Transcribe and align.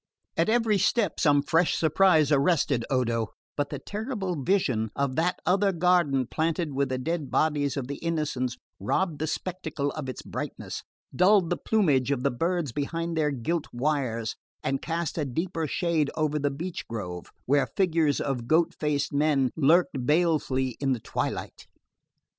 At 0.35 0.49
every 0.49 0.79
step 0.79 1.19
some 1.19 1.43
fresh 1.43 1.77
surprise 1.77 2.31
arrested 2.31 2.83
Odo; 2.89 3.27
but 3.55 3.69
the 3.69 3.77
terrible 3.77 4.35
vision 4.41 4.89
of 4.95 5.15
that 5.15 5.37
other 5.45 5.71
garden 5.71 6.25
planted 6.25 6.73
with 6.73 6.89
the 6.89 6.97
dead 6.97 7.29
bodies 7.29 7.77
of 7.77 7.85
the 7.87 7.97
Innocents 7.97 8.57
robbed 8.79 9.19
the 9.19 9.27
spectacle 9.27 9.91
of 9.91 10.09
its 10.09 10.23
brightness, 10.23 10.81
dulled 11.15 11.51
the 11.51 11.55
plumage 11.57 12.09
of 12.09 12.23
the 12.23 12.31
birds 12.31 12.71
behind 12.71 13.15
their 13.15 13.29
gilt 13.29 13.67
wires 13.71 14.35
and 14.63 14.81
cast 14.81 15.19
a 15.19 15.23
deeper 15.23 15.67
shade 15.67 16.09
over 16.15 16.39
the 16.39 16.49
beech 16.49 16.87
grove, 16.87 17.27
where 17.45 17.67
figures 17.77 18.19
of 18.19 18.47
goat 18.47 18.73
faced 18.79 19.13
men 19.13 19.51
lurked 19.55 20.03
balefully 20.07 20.77
in 20.79 20.93
the 20.93 20.99
twilight. 20.99 21.67